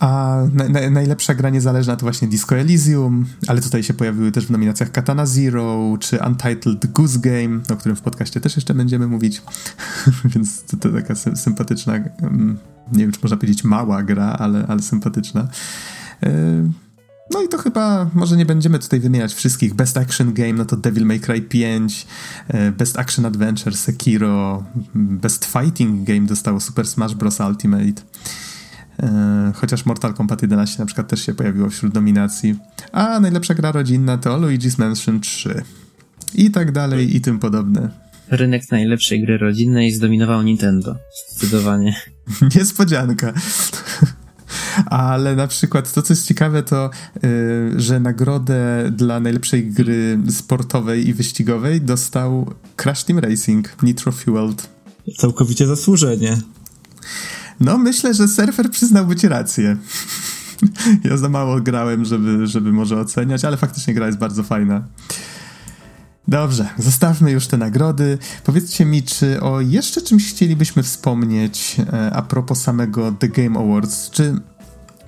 [0.00, 4.46] A na, na, najlepsza gra niezależna to właśnie Disco Elysium, ale tutaj się pojawiły też
[4.46, 9.06] w nominacjach Katana Zero czy Untitled Goose Game, o którym w podcaście też jeszcze będziemy
[9.06, 9.42] mówić.
[10.34, 12.58] Więc to, to taka sy sympatyczna, mm,
[12.92, 15.48] nie wiem czy można powiedzieć mała gra, ale, ale sympatyczna.
[16.22, 16.30] E,
[17.30, 19.74] no i to chyba, może nie będziemy tutaj wymieniać wszystkich.
[19.74, 22.06] Best Action Game, no to Devil May Cry 5,
[22.48, 27.40] e, Best Action Adventure, Sekiro, Best Fighting Game dostało Super Smash Bros.
[27.40, 28.02] Ultimate.
[29.02, 32.54] E, chociaż Mortal Kombat 11 na przykład też się pojawiło wśród nominacji.
[32.92, 35.62] A najlepsza gra rodzinna to Luigi's Mansion 3.
[36.34, 37.90] I tak dalej, i tym podobne.
[38.30, 40.96] Rynek najlepszej gry rodzinnej zdominował Nintendo.
[41.28, 41.94] Zdecydowanie.
[42.56, 43.32] Niespodzianka.
[44.86, 46.90] Ale na przykład to, co jest ciekawe, to
[47.22, 54.68] yy, że nagrodę dla najlepszej gry sportowej i wyścigowej dostał Crash Team Racing Nitro Fueled.
[55.16, 56.36] Całkowicie zasłużenie.
[57.60, 59.76] No, myślę, że surfer przyznałby ci rację.
[61.04, 64.84] ja za mało grałem, żeby, żeby może oceniać, ale faktycznie gra jest bardzo fajna.
[66.28, 68.18] Dobrze, zostawmy już te nagrody.
[68.44, 74.10] Powiedzcie mi, czy o jeszcze czymś chcielibyśmy wspomnieć e, a propos samego The Game Awards?
[74.10, 74.34] Czy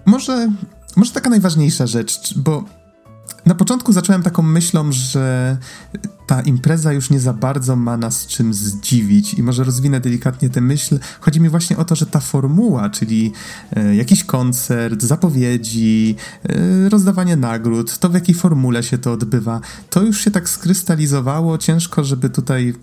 [0.06, 0.52] może,
[0.96, 2.64] może taka najważniejsza rzecz, bo
[3.46, 5.56] na początku zacząłem taką myślą, że
[6.26, 10.60] ta impreza już nie za bardzo ma nas czym zdziwić i może rozwinę delikatnie tę
[10.60, 10.98] myśl.
[11.20, 13.32] Chodzi mi właśnie o to, że ta formuła, czyli
[13.76, 20.02] e, jakiś koncert, zapowiedzi, e, rozdawanie nagród, to w jakiej formule się to odbywa, to
[20.02, 21.58] już się tak skrystalizowało.
[21.58, 22.74] Ciężko, żeby tutaj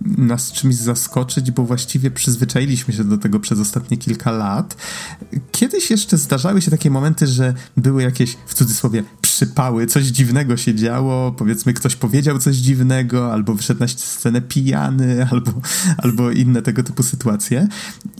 [0.00, 4.76] nas czymś zaskoczyć, bo właściwie przyzwyczailiśmy się do tego przez ostatnie kilka lat.
[5.52, 10.74] Kiedyś jeszcze zdarzały się takie momenty, że były jakieś, w cudzysłowie, przypały, coś dziwnego się
[10.74, 15.52] działo, powiedzmy ktoś powiedział coś dziwnego, albo wyszedł na scenę pijany, albo,
[15.98, 17.68] albo inne tego typu sytuacje.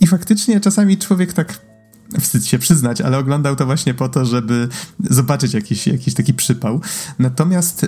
[0.01, 1.61] I faktycznie czasami człowiek tak
[2.21, 4.69] wstyd się przyznać, ale oglądał to właśnie po to, żeby
[5.11, 6.81] zobaczyć jakiś, jakiś taki przypał.
[7.19, 7.87] Natomiast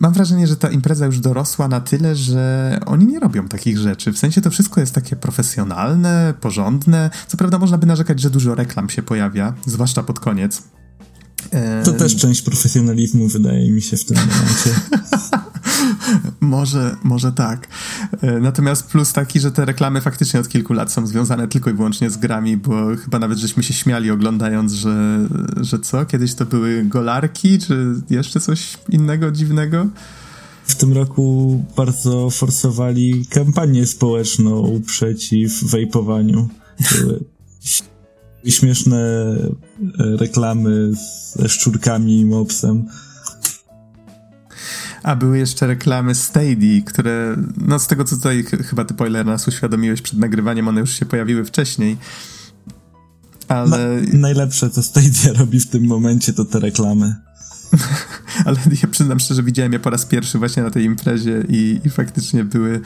[0.00, 4.12] mam wrażenie, że ta impreza już dorosła na tyle, że oni nie robią takich rzeczy.
[4.12, 7.10] W sensie to wszystko jest takie profesjonalne, porządne.
[7.26, 10.62] Co prawda można by narzekać, że dużo reklam się pojawia, zwłaszcza pod koniec.
[11.84, 14.70] To też część profesjonalizmu wydaje mi się w tym momencie.
[16.40, 17.68] może, może tak.
[18.22, 21.72] E, natomiast plus taki, że te reklamy faktycznie od kilku lat są związane tylko i
[21.72, 25.28] wyłącznie z grami, bo chyba nawet żeśmy się śmiali oglądając, że,
[25.60, 26.06] że co?
[26.06, 29.86] Kiedyś to były golarki, czy jeszcze coś innego dziwnego?
[30.66, 36.48] W tym roku bardzo forsowali kampanię społeczną przeciw wejpowaniu.
[38.50, 40.90] Śmieszne e, reklamy
[41.36, 42.86] ze szczurkami i mopsem.
[45.02, 49.48] A były jeszcze reklamy Stadia, które, no z tego co tutaj chyba ty, Poiler, nas
[49.48, 51.96] uświadomiłeś przed nagrywaniem, one już się pojawiły wcześniej.
[53.48, 53.68] Ale...
[53.68, 57.14] Ma, najlepsze, co Stadia robi w tym momencie, to te reklamy.
[58.46, 61.90] ale ja przyznam szczerze, widziałem je po raz pierwszy właśnie na tej imprezie i, i
[61.90, 62.80] faktycznie były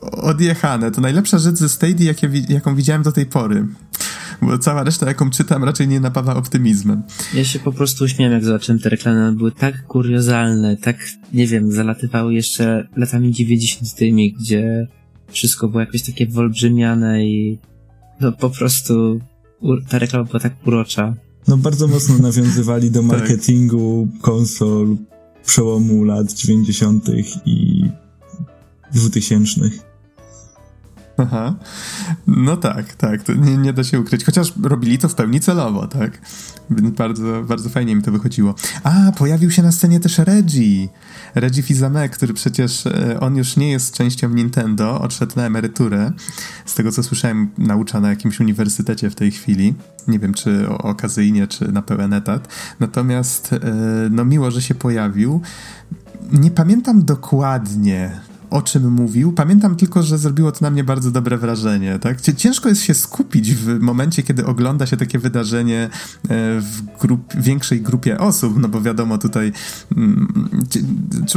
[0.00, 0.90] odjechane.
[0.90, 3.66] To najlepsza rzecz ze Stadia, jakie, jaką widziałem do tej pory
[4.42, 7.02] bo cała reszta, jaką czytam, raczej nie napawa optymizmem.
[7.34, 9.32] Ja się po prostu uśmiałem, jak zobaczyłem te reklamy.
[9.32, 10.96] Były tak kuriozalne, tak,
[11.32, 14.86] nie wiem, zalatywały jeszcze latami 90 tymi, gdzie
[15.28, 17.58] wszystko było jakoś takie wyolbrzymiane i
[18.20, 19.20] no po prostu
[19.88, 21.14] ta reklama była tak urocza.
[21.48, 23.08] No bardzo mocno nawiązywali do tak.
[23.08, 24.20] marketingu tak.
[24.20, 24.96] konsol
[25.46, 27.08] przełomu lat 90.
[27.46, 27.84] i
[28.94, 29.60] 2000.
[31.16, 31.54] Aha.
[32.26, 34.24] No tak, tak, to nie, nie da się ukryć.
[34.24, 36.20] Chociaż robili to w pełni celowo, tak?
[36.70, 38.54] Bardzo, bardzo fajnie mi to wychodziło.
[38.84, 40.88] A, pojawił się na scenie też Reggie.
[41.34, 46.12] Reggie Fils-Aimé, który przecież e, on już nie jest częścią Nintendo, odszedł na emeryturę.
[46.66, 49.74] Z tego co słyszałem, naucza na jakimś uniwersytecie w tej chwili.
[50.08, 52.48] Nie wiem, czy okazyjnie, czy na pełen etat.
[52.80, 53.58] Natomiast, e,
[54.10, 55.40] no miło, że się pojawił.
[56.32, 58.20] Nie pamiętam dokładnie,
[58.52, 59.32] o czym mówił.
[59.32, 61.98] Pamiętam tylko, że zrobiło to na mnie bardzo dobre wrażenie.
[61.98, 62.20] Tak?
[62.20, 65.88] Ciężko jest się skupić w momencie, kiedy ogląda się takie wydarzenie e,
[66.60, 69.52] w grup, większej grupie osób, no bo wiadomo, tutaj
[69.96, 70.44] mm,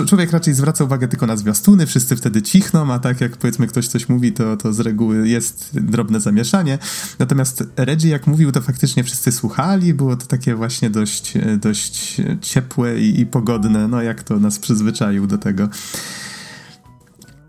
[0.08, 3.88] człowiek raczej zwraca uwagę tylko na zwiastuny, wszyscy wtedy cichną, a tak jak powiedzmy ktoś
[3.88, 6.78] coś mówi, to, to z reguły jest drobne zamieszanie.
[7.20, 13.00] Natomiast Reggie jak mówił, to faktycznie wszyscy słuchali, było to takie właśnie dość, dość ciepłe
[13.00, 15.70] i, i pogodne, no jak to nas przyzwyczaił do tego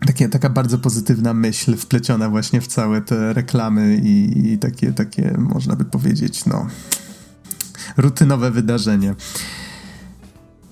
[0.05, 5.35] takie, taka bardzo pozytywna myśl wpleciona właśnie w całe te reklamy i, i takie, takie,
[5.37, 6.67] można by powiedzieć, no,
[7.97, 9.15] rutynowe wydarzenie.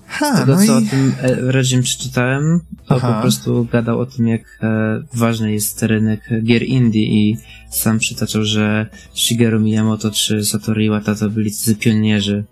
[0.06, 0.86] Ha, Tego, no co i...
[0.86, 3.14] o tym e, reżim przeczytałem, to Aha.
[3.14, 7.38] po prostu gadał o tym, jak e, ważny jest rynek gier indie i
[7.70, 12.44] sam przytaczał, że Shigeru Miyamoto czy Satoru Iwata to byli tacy pionierzy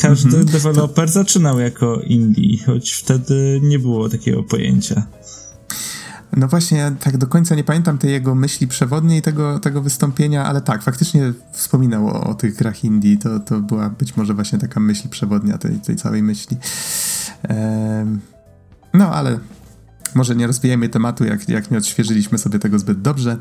[0.00, 0.46] każdy mhm.
[0.46, 5.06] deweloper zaczynał jako indie, choć wtedy nie było takiego pojęcia.
[6.36, 10.44] No właśnie, ja tak do końca nie pamiętam tej jego myśli przewodniej, tego, tego wystąpienia,
[10.44, 13.16] ale tak, faktycznie wspominał o, o tych grach indie.
[13.16, 16.56] To, to była być może właśnie taka myśl przewodnia tej, tej całej myśli.
[17.42, 18.20] Ehm,
[18.94, 19.38] no, ale
[20.14, 23.36] może nie rozwijajmy tematu, jak, jak nie odświeżyliśmy sobie tego zbyt dobrze.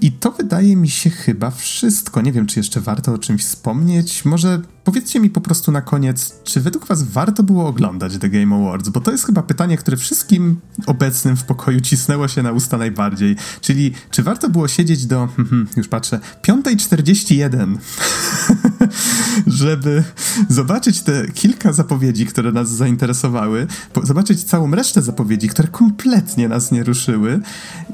[0.00, 2.20] I to wydaje mi się chyba wszystko.
[2.20, 4.24] Nie wiem, czy jeszcze warto o czymś wspomnieć.
[4.24, 8.56] Może powiedzcie mi po prostu na koniec, czy według was warto było oglądać The Game
[8.56, 8.88] Awards?
[8.88, 13.36] Bo to jest chyba pytanie, które wszystkim obecnym w pokoju cisnęło się na usta najbardziej.
[13.60, 17.76] Czyli, czy warto było siedzieć do, hmm, już patrzę, 5.41,
[19.46, 20.04] żeby
[20.48, 23.66] zobaczyć te kilka zapowiedzi, które nas zainteresowały,
[24.02, 27.40] zobaczyć całą resztę zapowiedzi, które kompletnie nas nie ruszyły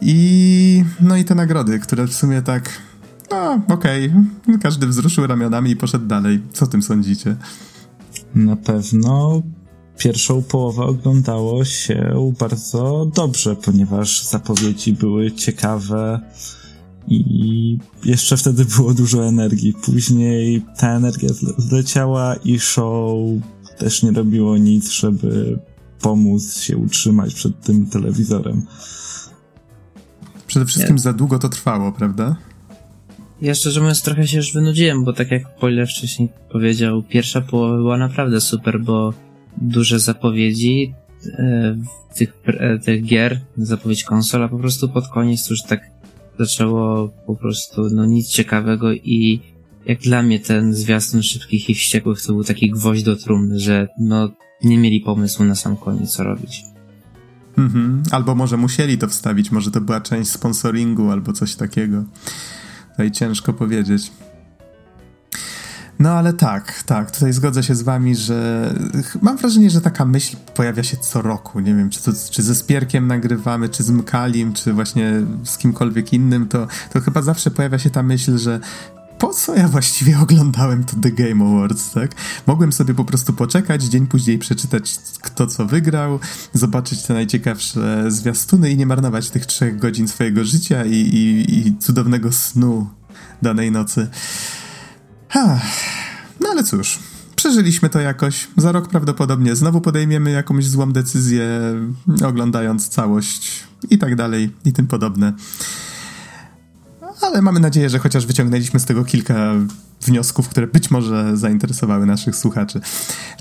[0.00, 2.70] i no i te nagrody, które w sumie tak
[3.34, 4.12] no, okej.
[4.44, 4.58] Okay.
[4.58, 6.42] Każdy wzruszył ramionami i poszedł dalej.
[6.52, 7.36] Co o tym sądzicie?
[8.34, 9.42] Na pewno
[9.98, 16.20] pierwszą połowę oglądało się bardzo dobrze, ponieważ zapowiedzi były ciekawe
[17.08, 19.74] i jeszcze wtedy było dużo energii.
[19.84, 21.28] Później ta energia
[21.58, 23.18] zleciała i show
[23.78, 25.58] też nie robiło nic, żeby
[26.00, 28.66] pomóc się utrzymać przed tym telewizorem.
[30.46, 31.02] Przede wszystkim nie.
[31.02, 32.36] za długo to trwało, prawda?
[33.44, 37.76] Ja szczerze mówiąc trochę się już wynudziłem, bo tak jak Poile wcześniej powiedział, pierwsza połowa
[37.76, 39.14] była naprawdę super, bo
[39.56, 40.94] duże zapowiedzi
[41.38, 41.76] e,
[42.14, 45.80] tych, e, tych gier, zapowiedź konsola, po prostu pod koniec już tak
[46.38, 49.40] zaczęło po prostu no nic ciekawego i
[49.86, 53.88] jak dla mnie ten zwiastun szybkich i wściekłych to był taki gwoźdź do trumny, że
[54.00, 54.30] no
[54.62, 56.62] nie mieli pomysłu na sam koniec co robić.
[57.58, 58.02] Mhm.
[58.10, 62.04] Albo może musieli to wstawić, może to była część sponsoringu albo coś takiego.
[62.94, 64.12] Tutaj ciężko powiedzieć.
[65.98, 68.70] No ale tak, tak, tutaj zgodzę się z wami, że
[69.22, 71.60] mam wrażenie, że taka myśl pojawia się co roku.
[71.60, 75.12] Nie wiem, czy, to, czy ze Spierkiem nagrywamy, czy z Mkalim, czy właśnie
[75.44, 78.60] z kimkolwiek innym, to, to chyba zawsze pojawia się ta myśl, że
[79.24, 82.10] po co ja właściwie oglądałem to The Game Awards, tak?
[82.46, 86.20] Mogłem sobie po prostu poczekać, dzień później przeczytać kto co wygrał,
[86.52, 91.78] zobaczyć te najciekawsze zwiastuny i nie marnować tych trzech godzin swojego życia i, i, i
[91.78, 92.90] cudownego snu
[93.42, 94.08] danej nocy.
[95.28, 95.60] Ha.
[96.40, 96.98] No ale cóż,
[97.36, 98.48] przeżyliśmy to jakoś.
[98.56, 101.48] Za rok prawdopodobnie znowu podejmiemy jakąś złą decyzję,
[102.26, 105.32] oglądając całość i tak dalej i tym podobne
[107.26, 109.54] ale mamy nadzieję, że chociaż wyciągnęliśmy z tego kilka
[110.02, 112.80] wniosków, które być może zainteresowały naszych słuchaczy.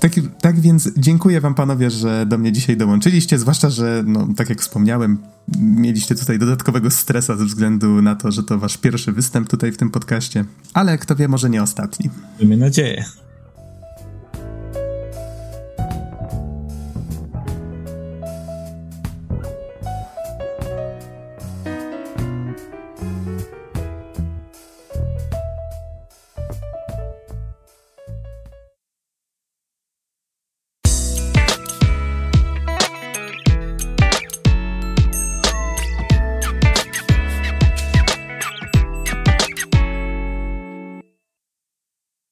[0.00, 4.48] Tak, tak więc dziękuję wam panowie, że do mnie dzisiaj dołączyliście, zwłaszcza, że no, tak
[4.48, 5.18] jak wspomniałem,
[5.58, 9.76] mieliście tutaj dodatkowego stresa ze względu na to, że to wasz pierwszy występ tutaj w
[9.76, 12.10] tym podcaście, ale kto wie, może nie ostatni.
[12.40, 13.04] Miejmy nadzieję.